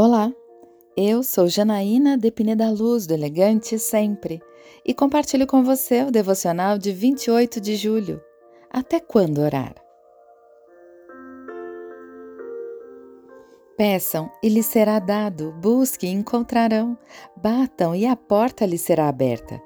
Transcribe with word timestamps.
Olá, 0.00 0.32
eu 0.96 1.24
sou 1.24 1.48
Janaína 1.48 2.16
de 2.16 2.30
Pineda 2.30 2.70
Luz, 2.70 3.04
do 3.04 3.14
Elegante 3.14 3.80
Sempre, 3.80 4.40
e 4.86 4.94
compartilho 4.94 5.44
com 5.44 5.64
você 5.64 6.04
o 6.04 6.12
devocional 6.12 6.78
de 6.78 6.92
28 6.92 7.60
de 7.60 7.74
julho. 7.74 8.22
Até 8.70 9.00
quando 9.00 9.40
orar? 9.40 9.74
Peçam 13.76 14.30
e 14.40 14.48
lhes 14.48 14.66
será 14.66 15.00
dado, 15.00 15.52
busquem 15.60 16.12
e 16.12 16.14
encontrarão, 16.14 16.96
batam 17.34 17.92
e 17.92 18.06
a 18.06 18.14
porta 18.14 18.64
lhes 18.64 18.82
será 18.82 19.08
aberta. 19.08 19.60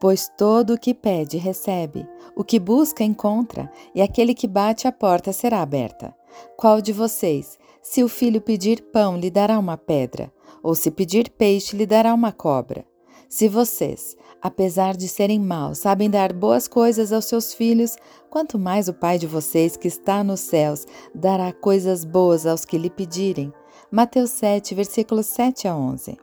Pois 0.00 0.28
todo 0.36 0.74
o 0.74 0.78
que 0.80 0.92
pede 0.92 1.36
recebe, 1.36 2.04
o 2.34 2.42
que 2.42 2.58
busca 2.58 3.04
encontra, 3.04 3.70
e 3.94 4.02
aquele 4.02 4.34
que 4.34 4.48
bate 4.48 4.88
a 4.88 4.92
porta 4.92 5.32
será 5.32 5.62
aberta. 5.62 6.12
Qual 6.56 6.80
de 6.80 6.92
vocês, 6.92 7.56
se 7.88 8.02
o 8.02 8.08
filho 8.08 8.40
pedir 8.40 8.82
pão, 8.92 9.16
lhe 9.16 9.30
dará 9.30 9.56
uma 9.56 9.76
pedra, 9.76 10.32
ou 10.60 10.74
se 10.74 10.90
pedir 10.90 11.30
peixe, 11.30 11.76
lhe 11.76 11.86
dará 11.86 12.12
uma 12.12 12.32
cobra? 12.32 12.84
Se 13.28 13.48
vocês, 13.48 14.16
apesar 14.42 14.96
de 14.96 15.06
serem 15.06 15.38
maus, 15.38 15.78
sabem 15.78 16.10
dar 16.10 16.32
boas 16.32 16.66
coisas 16.66 17.12
aos 17.12 17.26
seus 17.26 17.54
filhos, 17.54 17.96
quanto 18.28 18.58
mais 18.58 18.88
o 18.88 18.92
Pai 18.92 19.18
de 19.18 19.28
vocês 19.28 19.76
que 19.76 19.86
está 19.86 20.24
nos 20.24 20.40
céus 20.40 20.84
dará 21.14 21.52
coisas 21.52 22.04
boas 22.04 22.44
aos 22.44 22.64
que 22.64 22.76
lhe 22.76 22.90
pedirem. 22.90 23.52
Mateus 23.88 24.30
7, 24.30 24.74
versículos 24.74 25.26
7 25.26 25.68
a 25.68 25.76
11. 25.76 26.18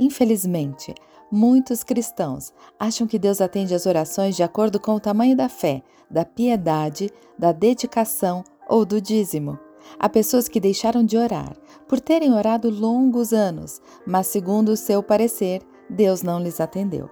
Infelizmente, 0.00 0.92
muitos 1.30 1.84
cristãos 1.84 2.52
acham 2.80 3.06
que 3.06 3.16
Deus 3.16 3.40
atende 3.40 3.76
às 3.76 3.86
orações 3.86 4.34
de 4.34 4.42
acordo 4.42 4.80
com 4.80 4.96
o 4.96 5.00
tamanho 5.00 5.36
da 5.36 5.48
fé, 5.48 5.84
da 6.10 6.24
piedade, 6.24 7.12
da 7.38 7.52
dedicação 7.52 8.42
ou 8.68 8.84
do 8.84 9.00
dízimo. 9.00 9.65
Há 9.98 10.08
pessoas 10.08 10.48
que 10.48 10.60
deixaram 10.60 11.04
de 11.04 11.16
orar 11.16 11.56
por 11.88 12.00
terem 12.00 12.32
orado 12.32 12.68
longos 12.68 13.32
anos, 13.32 13.80
mas, 14.06 14.26
segundo 14.26 14.70
o 14.70 14.76
seu 14.76 15.02
parecer, 15.02 15.62
Deus 15.88 16.22
não 16.22 16.40
lhes 16.40 16.60
atendeu. 16.60 17.08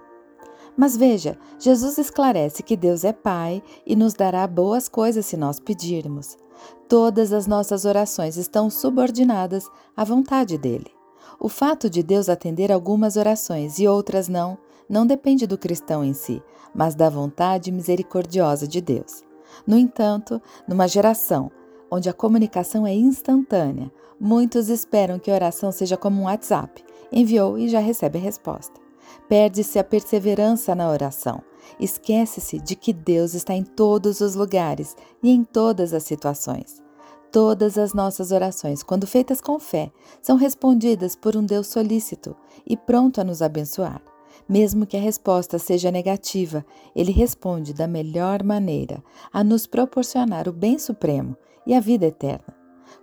Mas 0.77 0.97
veja, 0.97 1.37
Jesus 1.57 1.97
esclarece 1.97 2.61
que 2.61 2.75
Deus 2.75 3.03
é 3.03 3.13
Pai 3.13 3.63
e 3.85 3.95
nos 3.95 4.13
dará 4.13 4.45
boas 4.45 4.89
coisas 4.89 5.25
se 5.25 5.37
nós 5.37 5.59
pedirmos. 5.59 6.37
Todas 6.89 7.31
as 7.31 7.47
nossas 7.47 7.85
orações 7.85 8.35
estão 8.35 8.69
subordinadas 8.69 9.69
à 9.95 10.03
vontade 10.03 10.57
dele. 10.57 10.91
O 11.39 11.49
fato 11.49 11.89
de 11.89 12.03
Deus 12.03 12.29
atender 12.29 12.71
algumas 12.71 13.15
orações 13.15 13.79
e 13.79 13.87
outras 13.87 14.27
não, 14.27 14.57
não 14.87 15.05
depende 15.05 15.47
do 15.47 15.57
cristão 15.57 16.03
em 16.03 16.13
si, 16.13 16.41
mas 16.73 16.93
da 16.93 17.09
vontade 17.09 17.71
misericordiosa 17.71 18.67
de 18.67 18.81
Deus. 18.81 19.23
No 19.65 19.77
entanto, 19.77 20.41
numa 20.67 20.87
geração 20.87 21.51
onde 21.89 22.09
a 22.09 22.13
comunicação 22.13 22.85
é 22.85 22.93
instantânea, 22.93 23.91
muitos 24.19 24.69
esperam 24.69 25.19
que 25.19 25.29
a 25.29 25.35
oração 25.35 25.71
seja 25.71 25.97
como 25.97 26.21
um 26.21 26.25
WhatsApp 26.25 26.83
enviou 27.11 27.57
e 27.57 27.69
já 27.69 27.79
recebe 27.79 28.17
a 28.17 28.21
resposta. 28.21 28.79
Perde-se 29.27 29.79
a 29.79 29.83
perseverança 29.83 30.75
na 30.75 30.89
oração. 30.89 31.41
Esquece-se 31.79 32.59
de 32.59 32.75
que 32.75 32.93
Deus 32.93 33.33
está 33.33 33.53
em 33.53 33.63
todos 33.63 34.21
os 34.21 34.35
lugares 34.35 34.95
e 35.23 35.31
em 35.31 35.43
todas 35.43 35.93
as 35.93 36.03
situações. 36.03 36.83
Todas 37.31 37.77
as 37.77 37.93
nossas 37.93 38.31
orações, 38.31 38.81
quando 38.81 39.07
feitas 39.07 39.41
com 39.41 39.59
fé, 39.59 39.91
são 40.21 40.37
respondidas 40.37 41.15
por 41.15 41.35
um 41.35 41.43
Deus 41.43 41.67
solícito 41.67 42.35
e 42.65 42.77
pronto 42.77 43.19
a 43.19 43.23
nos 43.23 43.41
abençoar. 43.41 44.01
Mesmo 44.47 44.85
que 44.85 44.95
a 44.95 45.01
resposta 45.01 45.57
seja 45.57 45.91
negativa, 45.91 46.65
ele 46.95 47.11
responde 47.11 47.73
da 47.73 47.87
melhor 47.87 48.43
maneira, 48.43 49.03
a 49.33 49.43
nos 49.43 49.65
proporcionar 49.65 50.47
o 50.47 50.53
bem 50.53 50.77
supremo 50.77 51.35
e 51.65 51.73
a 51.73 51.79
vida 51.79 52.05
eterna. 52.05 52.55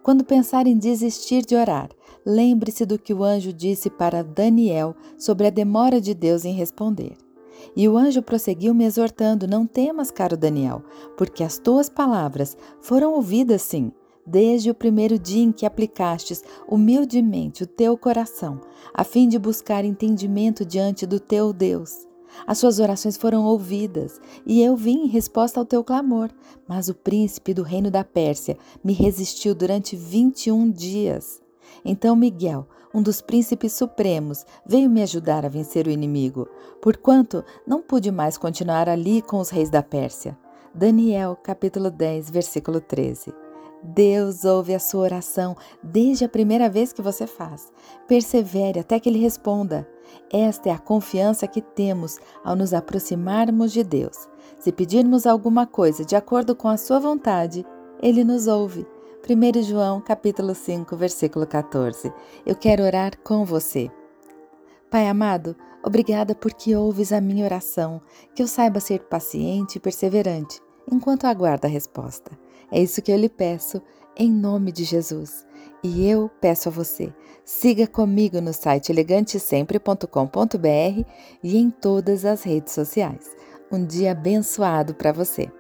Quando 0.03 0.25
pensar 0.25 0.67
em 0.67 0.77
desistir 0.77 1.45
de 1.45 1.55
orar, 1.55 1.91
lembre-se 2.25 2.85
do 2.85 2.99
que 2.99 3.15
o 3.15 3.23
anjo 3.23 3.53
disse 3.53 3.91
para 3.91 4.23
Daniel 4.23 4.95
sobre 5.19 5.47
a 5.47 5.51
demora 5.51 6.01
de 6.01 6.15
Deus 6.15 6.45
em 6.45 6.55
responder. 6.55 7.17
E 7.77 7.89
o 7.89 7.97
anjo 7.97 8.23
prosseguiu 8.23 8.75
me 8.75 8.85
exortando: 8.85 9.47
Não 9.47 9.67
temas, 9.67 10.11
caro 10.11 10.37
Daniel, 10.37 10.83
porque 11.17 11.45
as 11.45 11.59
tuas 11.59 11.89
palavras 11.89 12.57
foram 12.81 13.15
ouvidas 13.15 13.63
sim, 13.63 13.93
desde 14.27 14.71
o 14.71 14.75
primeiro 14.75 15.19
dia 15.19 15.43
em 15.43 15.53
que 15.53 15.67
aplicastes 15.67 16.43
humildemente 16.69 17.63
o 17.63 17.67
teu 17.67 17.97
coração, 17.97 18.61
a 18.95 19.05
fim 19.05 19.29
de 19.29 19.39
buscar 19.39 19.85
entendimento 19.85 20.65
diante 20.65 21.07
do 21.07 21.21
teu 21.21 21.53
Deus. 21.53 22.12
As 22.47 22.59
suas 22.59 22.79
orações 22.79 23.17
foram 23.17 23.45
ouvidas, 23.45 24.21
e 24.47 24.63
eu 24.63 24.77
vim 24.77 25.05
em 25.05 25.09
resposta 25.09 25.61
ao 25.61 25.67
teu 25.67 25.83
clamor. 25.85 26.31
Mas 26.67 26.89
o 26.89 26.95
príncipe 26.95 27.55
do 27.55 27.63
reino 27.63 27.91
da 27.91 28.05
Pérsia 28.05 28.57
me 28.83 28.93
resistiu 28.93 29.55
durante 29.55 29.97
vinte 29.97 30.47
e 30.47 30.53
um 30.53 30.71
dias. 30.71 31.41
Então 31.85 32.15
Miguel, 32.15 32.67
um 32.95 33.03
dos 33.03 33.21
príncipes 33.21 33.73
supremos, 33.73 34.45
veio 34.67 34.91
me 34.91 35.03
ajudar 35.03 35.47
a 35.47 35.49
vencer 35.49 35.87
o 35.87 35.91
inimigo, 35.91 36.49
porquanto 36.81 37.45
não 37.67 37.81
pude 37.81 38.11
mais 38.11 38.37
continuar 38.37 38.89
ali 38.89 39.23
com 39.23 39.39
os 39.39 39.49
reis 39.49 39.71
da 39.71 39.83
Pérsia. 39.83 40.37
Daniel, 40.75 41.37
capítulo 41.43 41.91
10, 41.91 42.31
versículo 42.31 42.81
13. 42.81 43.42
Deus 43.83 44.45
ouve 44.45 44.75
a 44.75 44.79
sua 44.79 45.03
oração 45.03 45.57
desde 45.83 46.25
a 46.25 46.29
primeira 46.29 46.69
vez 46.69 46.93
que 46.93 47.03
você 47.03 47.27
faz. 47.27 47.73
Persevere 48.07 48.79
até 48.79 49.01
que 49.01 49.09
Ele 49.09 49.19
responda. 49.19 49.89
Esta 50.33 50.69
é 50.69 50.73
a 50.73 50.79
confiança 50.79 51.49
que 51.49 51.61
temos 51.61 52.19
ao 52.45 52.55
nos 52.55 52.73
aproximarmos 52.73 53.73
de 53.73 53.83
Deus. 53.83 54.29
Se 54.59 54.71
pedirmos 54.71 55.27
alguma 55.27 55.67
coisa 55.67 56.05
de 56.05 56.15
acordo 56.15 56.55
com 56.55 56.69
a 56.69 56.77
sua 56.77 57.01
vontade, 57.01 57.67
Ele 58.01 58.23
nos 58.23 58.47
ouve. 58.47 58.87
1 59.29 59.63
João 59.63 60.01
capítulo 60.01 60.55
5, 60.55 60.97
versículo 60.97 61.47
14. 61.47 62.13
Eu 62.47 62.55
quero 62.55 62.85
orar 62.85 63.19
com 63.23 63.45
você. 63.45 63.91
Pai 64.91 65.09
amado, 65.09 65.57
obrigada 65.85 66.35
porque 66.35 66.77
ouves 66.77 67.13
a 67.13 67.21
minha 67.21 67.45
oração, 67.45 68.01
que 68.35 68.43
eu 68.43 68.47
saiba 68.47 68.79
ser 68.79 69.01
paciente 69.05 69.77
e 69.77 69.81
perseverante 69.81 70.61
enquanto 70.91 71.27
aguardo 71.27 71.67
a 71.67 71.71
resposta. 71.71 72.33
É 72.73 72.83
isso 72.83 73.03
que 73.03 73.13
eu 73.13 73.19
lhe 73.19 73.29
peço, 73.29 73.83
em 74.17 74.33
nome 74.33 74.73
de 74.73 74.83
Jesus. 74.83 75.47
E 75.85 76.09
eu 76.09 76.31
peço 76.41 76.69
a 76.69 76.73
você, 76.73 77.13
siga 77.45 77.87
comigo 77.87 78.41
no 78.41 78.53
site 78.53 78.91
elegantesempre.com.br 78.91 81.05
e 81.43 81.59
em 81.59 81.71
todas 81.71 82.25
as 82.25 82.43
redes 82.43 82.73
sociais. 82.73 83.37
Um 83.71 83.85
dia 83.85 84.13
abençoado 84.13 84.95
para 84.95 85.13
você. 85.13 85.51